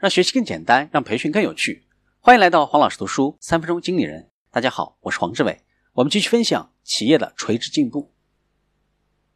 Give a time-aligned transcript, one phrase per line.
[0.00, 1.84] 让学习更简单，让培训更有趣。
[2.20, 4.30] 欢迎来到黄老师读书三分钟经理人。
[4.50, 5.60] 大家好，我是黄志伟。
[5.92, 8.10] 我们继续分享企业的垂直进步，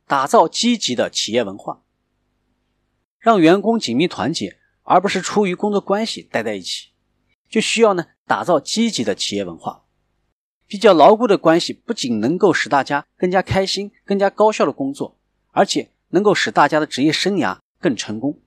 [0.07, 1.83] 打造积极的企业文化，
[3.19, 6.93] 让员工紧密团结，而不是出于工作关系待在一起，
[7.51, 9.85] 就需要呢打造积极的企业文化。
[10.67, 15.19] 比较牢固的关系不仅能够使大家更加开心、更加高效的工作，
[15.51, 18.41] 而且能够使大家的职业生涯更成功。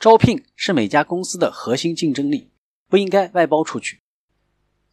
[0.00, 2.50] 招聘是每家公司的核心竞争力，
[2.88, 4.00] 不应该外包出去。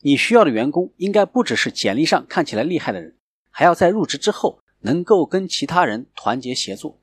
[0.02, 3.16] 你需要的员工应该不只是简历上看起来厉害的人，
[3.50, 7.00] 还要在入职之后能够跟其他人团结协作。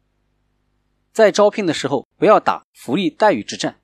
[1.14, 3.80] 在招聘的时候，不要打福利待遇之战，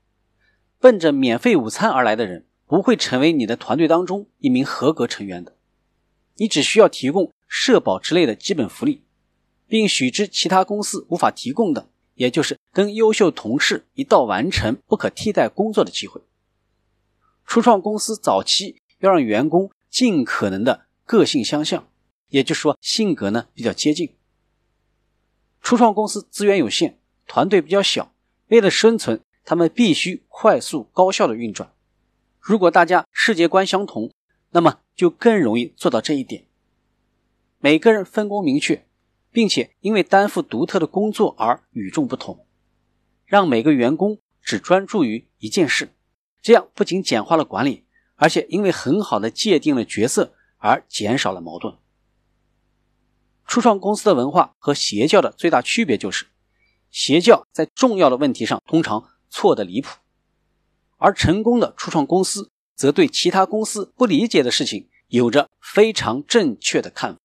[0.79, 2.45] 奔着免费午餐而来的人。
[2.67, 5.57] 不会成为你的团队当中一名合格成员的。
[6.35, 9.03] 你只需要提供社保之类的基本福利，
[9.67, 11.89] 并许之其他公司无法提供的，
[12.21, 16.21] 也就是跟优秀同事一道完成不可替代工作的机会。
[17.47, 21.87] 初创公司早期要让员工尽可能的个性相像，
[22.27, 24.15] 也就是说性格呢比较接近。
[25.63, 28.13] 初创公司资源有限，团队比较小，
[28.49, 31.73] 为了生存，他们必须快速高效的运转。
[32.39, 34.11] 如果大家世界观相同，
[34.51, 36.45] 那么就更容易做到这一点。
[37.57, 38.85] 每个人分工明确，
[39.31, 42.45] 并且因为担负独特的工作而与众不同，
[43.25, 45.93] 让每个员工只专注于一件事，
[46.41, 51.77] 这样不仅简化了管理，而且因为很好的界定了角色而减少了矛盾。
[53.45, 56.27] 初创公司的文化和邪教的最大区别就是，
[56.89, 59.97] 邪教在重要的问题上通常错得离谱。
[60.97, 67.19] 而成功的初创公司则对其他公司不理解的事情有着非常正确的看法。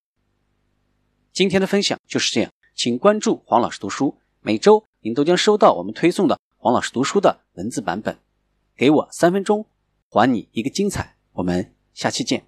[1.36, 8.18] 今天的分享就是这样，请关注黄老师读书，每周您都将收到我们推送的黄老师读书的文字版本。
[8.74, 9.66] 给我三分钟，
[10.08, 11.16] 还你一个精彩。
[11.32, 12.46] 我们下期见。